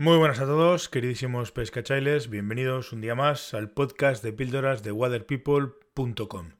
[0.00, 4.92] Muy buenas a todos, queridísimos pescachailes, bienvenidos un día más al podcast de píldoras de
[4.92, 6.52] waterpeople.com.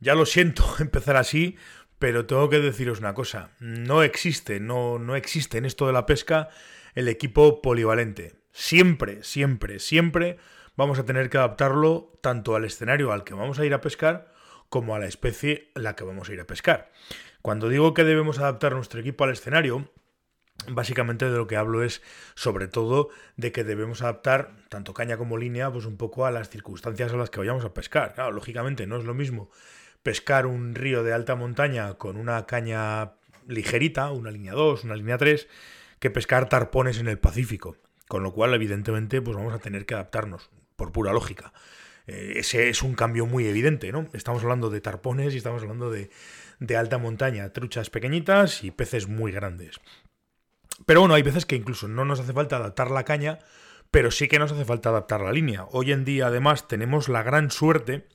[0.00, 1.58] Ya lo siento empezar así,
[1.98, 6.06] pero tengo que deciros una cosa, no existe, no, no existe en esto de la
[6.06, 6.48] pesca
[6.94, 8.36] el equipo polivalente.
[8.50, 10.38] Siempre, siempre, siempre
[10.74, 14.32] vamos a tener que adaptarlo tanto al escenario al que vamos a ir a pescar
[14.70, 16.92] como a la especie a la que vamos a ir a pescar.
[17.42, 19.92] Cuando digo que debemos adaptar nuestro equipo al escenario,
[20.66, 22.02] Básicamente de lo que hablo es
[22.34, 26.50] sobre todo de que debemos adaptar tanto caña como línea pues un poco a las
[26.50, 28.14] circunstancias a las que vayamos a pescar.
[28.32, 29.50] Lógicamente no es lo mismo
[30.02, 33.12] pescar un río de alta montaña con una caña
[33.46, 35.48] ligerita, una línea 2, una línea 3,
[35.98, 37.76] que pescar tarpones en el Pacífico.
[38.08, 41.52] Con lo cual, evidentemente, pues vamos a tener que adaptarnos, por pura lógica.
[42.06, 44.08] Eh, ese es un cambio muy evidente, ¿no?
[44.14, 46.10] Estamos hablando de tarpones y estamos hablando de,
[46.58, 49.78] de alta montaña, truchas pequeñitas y peces muy grandes.
[50.86, 53.38] Pero bueno, hay veces que incluso no nos hace falta adaptar la caña,
[53.90, 55.66] pero sí que nos hace falta adaptar la línea.
[55.70, 58.06] Hoy en día, además, tenemos la gran suerte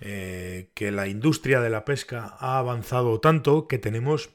[0.00, 4.30] eh, que la industria de la pesca ha avanzado tanto que tenemos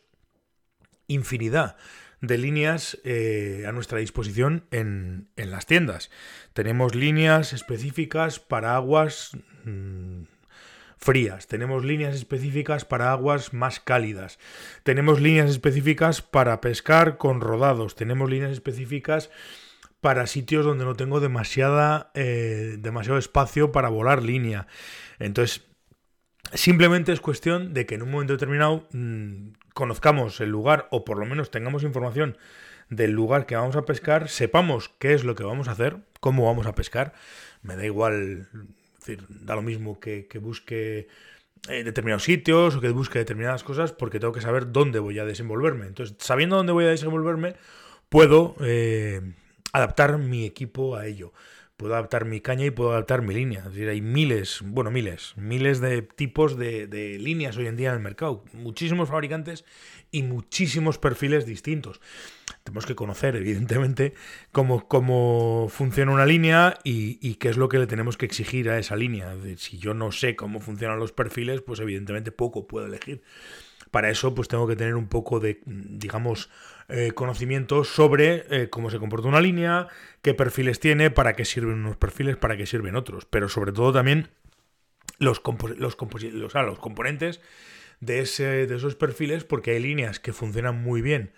[1.08, 1.78] infinidad
[2.22, 6.12] de líneas eh, a nuestra disposición en, las tiendas.
[6.54, 9.32] Tenemos líneas específicas para aguas
[9.66, 10.24] mm,
[11.02, 14.38] frías, tenemos líneas específicas para aguas más cálidas,
[14.84, 19.32] tenemos líneas específicas para pescar con rodados, tenemos líneas específicas
[20.00, 24.68] para sitios donde no tengo demasiada, eh, demasiado espacio para volar línea.
[25.18, 25.66] Entonces,
[26.54, 31.18] simplemente es cuestión de que en un momento determinado mm, conozcamos el lugar o por
[31.18, 32.38] lo menos tengamos información
[32.90, 36.46] del lugar que vamos a pescar, sepamos qué es lo que vamos a hacer, cómo
[36.46, 37.14] vamos a pescar.
[37.64, 38.50] Me da igual
[39.02, 41.08] decir, da lo mismo que, busque
[41.68, 45.88] determinados sitios o que busque determinadas cosas porque tengo que saber dónde voy a desenvolverme.
[45.88, 47.56] Entonces, sabiendo dónde voy a desenvolverme,
[48.10, 49.22] puedo eh,
[49.74, 51.34] adaptar mi equipo a ello.
[51.82, 53.60] Puedo adaptar mi caña y puedo adaptar mi línea.
[53.60, 57.90] Es decir, hay miles, bueno, miles, miles de tipos de, de líneas hoy en día
[57.90, 58.44] en el mercado.
[58.54, 59.66] Muchísimos fabricantes
[60.12, 62.00] y muchísimos perfiles distintos
[62.64, 64.14] tenemos que conocer, evidentemente,
[64.52, 68.78] cómo, cómo funciona una línea y, qué es lo que le tenemos que exigir a
[68.78, 69.36] esa línea.
[69.58, 73.24] Si yo no sé cómo funcionan los perfiles, pues evidentemente poco puedo elegir.
[73.92, 76.50] Para eso, pues tengo que tener un poco de, digamos,
[76.88, 79.88] eh, conocimiento sobre eh, cómo se comporta una línea,
[80.22, 83.26] qué perfiles tiene, para qué sirven unos perfiles, para qué sirven otros.
[83.26, 84.30] Pero sobre todo también
[85.20, 85.42] los,
[85.78, 87.42] los, los, los componentes
[88.00, 91.34] de, ese, de esos perfiles, porque hay líneas que funcionan muy bien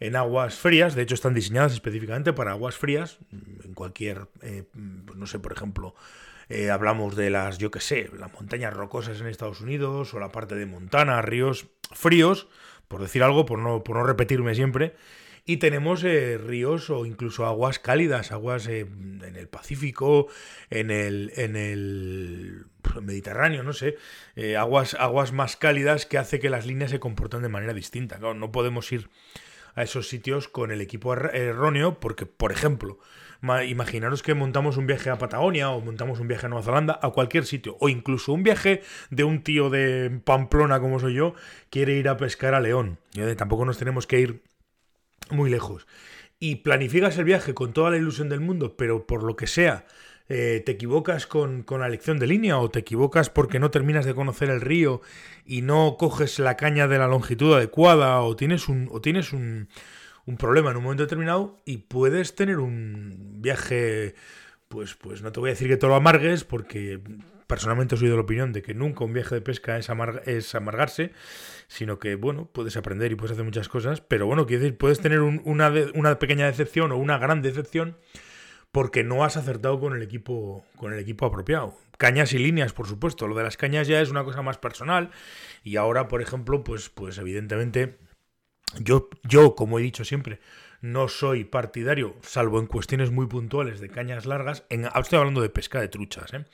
[0.00, 3.18] en aguas frías, de hecho están diseñadas específicamente para aguas frías,
[3.64, 4.64] en cualquier, eh,
[5.04, 5.94] pues no sé, por ejemplo,
[6.48, 10.30] eh, hablamos de las, yo qué sé, las montañas rocosas en Estados Unidos o la
[10.30, 12.48] parte de Montana, ríos fríos,
[12.88, 14.94] por decir algo, por no, por no repetirme siempre,
[15.44, 20.28] y tenemos eh, ríos o incluso aguas cálidas, aguas en el Pacífico,
[20.68, 22.66] en el, en el
[23.00, 23.96] Mediterráneo, no sé,
[24.58, 28.18] aguas, aguas más cálidas que hace que las líneas se comporten de manera distinta.
[28.18, 29.08] no podemos ir
[29.78, 32.98] a esos sitios con el equipo erróneo, porque, por ejemplo,
[33.64, 37.10] imaginaros que montamos un viaje a Patagonia o montamos un viaje a Nueva Zelanda, a
[37.10, 41.34] cualquier sitio, o incluso un viaje de un tío de Pamplona como soy yo,
[41.70, 42.98] quiere ir a pescar a León.
[43.36, 44.42] Tampoco nos tenemos que ir
[45.30, 45.86] muy lejos.
[46.40, 49.86] Y planificas el viaje con toda la ilusión del mundo, pero por lo que sea,
[50.28, 54.14] eh, te equivocas con, la elección de línea o te equivocas porque no terminas de
[54.14, 55.00] conocer el río
[55.46, 59.68] y no coges la caña de la longitud adecuada o tienes un, o tienes un,
[60.26, 64.14] un problema en un momento determinado y puedes tener un viaje,
[64.68, 67.00] pues, pues no te voy a decir que te lo amargues porque
[67.46, 69.88] personalmente soy de la opinión de que nunca un viaje de pesca es,
[70.26, 71.12] es amargarse,
[71.68, 75.00] sino que, bueno, puedes aprender y puedes hacer muchas cosas, pero bueno, quiero decir, puedes
[75.00, 77.96] tener una, una pequeña decepción o una gran decepción
[78.72, 81.74] porque no has acertado con el equipo, con el equipo apropiado.
[81.96, 83.26] Cañas y líneas, por supuesto.
[83.26, 85.10] Lo de las cañas ya es una cosa más personal.
[85.64, 87.98] Y ahora, por ejemplo, pues, pues evidentemente,
[88.78, 90.40] yo, yo, como he dicho siempre,
[90.80, 94.64] no soy partidario, salvo en cuestiones muy puntuales de cañas largas.
[94.68, 96.44] En, estoy hablando de pesca de truchas, ¿eh?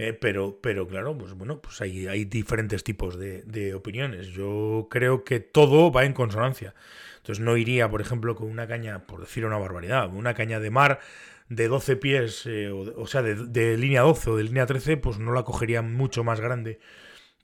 [0.00, 4.28] Eh, pero, pero claro, pues bueno, pues hay, hay diferentes tipos de, de, opiniones.
[4.28, 6.72] Yo creo que todo va en consonancia.
[7.16, 10.70] Entonces no iría, por ejemplo, con una caña, por decir una barbaridad, una caña de
[10.70, 11.00] mar
[11.48, 15.32] de 12 pies, eh, o, sea, de, línea 12 o de línea 13, pues no
[15.32, 16.78] la cogería mucho más grande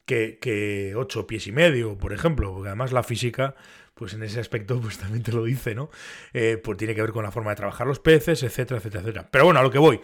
[0.04, 3.54] que, que 8 pies y medio, por ejemplo, porque además la física,
[3.94, 5.90] pues en ese aspecto, pues también te lo dice, ¿no?
[6.34, 9.28] Eh, pues tiene que ver con la forma de trabajar los peces, etcétera, etcétera, etcétera.
[9.30, 10.00] Pero bueno, a lo que voy.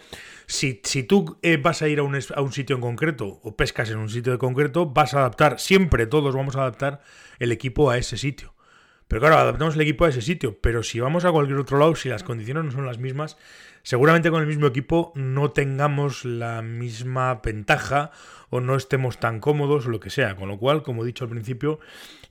[0.46, 3.56] Si, si tú eh, vas a ir a un, a un sitio en concreto o
[3.56, 7.02] pescas en un sitio de concreto, vas a adaptar, siempre todos vamos a adaptar
[7.38, 8.54] el equipo a ese sitio.
[9.10, 10.60] Pero claro, adaptamos el equipo a ese sitio.
[10.60, 13.36] Pero si vamos a cualquier otro lado, si las condiciones no son las mismas,
[13.82, 18.12] seguramente con el mismo equipo no tengamos la misma ventaja
[18.50, 20.36] o no estemos tan cómodos o lo que sea.
[20.36, 21.80] Con lo cual, como he dicho al principio,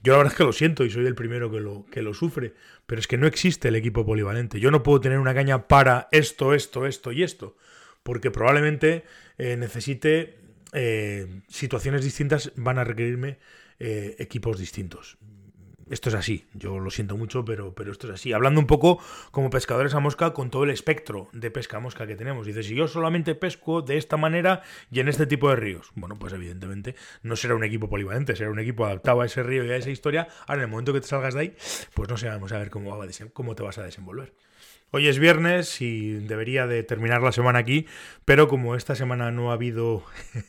[0.02, 2.14] yo la verdad es que lo siento y soy el primero que lo, que lo
[2.14, 2.54] sufre,
[2.86, 4.58] pero es que no existe el equipo polivalente.
[4.58, 7.58] Yo no puedo tener una caña para esto, esto, esto y esto,
[8.02, 9.04] porque probablemente
[9.36, 10.38] eh, necesite
[10.72, 13.36] eh, situaciones distintas, van a requerirme
[13.78, 15.18] eh, equipos distintos
[15.90, 18.32] esto es así, yo lo siento mucho, pero, pero esto es así.
[18.32, 19.00] Hablando un poco
[19.32, 22.46] como pescadores a mosca con todo el espectro de pesca a mosca que tenemos.
[22.46, 26.18] Dice, si yo solamente pesco de esta manera y en este tipo de ríos, bueno,
[26.18, 29.70] pues evidentemente no será un equipo polivalente, será un equipo adaptado a ese río y
[29.70, 30.28] a esa historia.
[30.46, 31.56] Ahora, en el momento que te salgas de ahí,
[31.94, 32.98] pues no sé, vamos a ver cómo,
[33.32, 34.32] cómo te vas a desenvolver.
[34.92, 37.86] Hoy es viernes y debería de terminar la semana aquí,
[38.24, 40.02] pero como esta semana no ha habido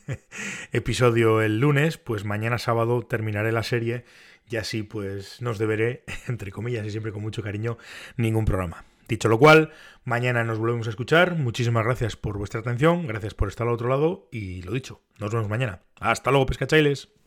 [0.72, 4.04] episodio el lunes, pues mañana sábado terminaré la serie
[4.50, 7.78] y así pues nos deberé, entre comillas y siempre con mucho cariño,
[8.16, 8.84] ningún programa.
[9.06, 9.70] Dicho lo cual,
[10.04, 11.36] mañana nos volvemos a escuchar.
[11.36, 15.32] Muchísimas gracias por vuestra atención, gracias por estar al otro lado y lo dicho, nos
[15.32, 15.82] vemos mañana.
[16.00, 17.21] Hasta luego, pescachailes.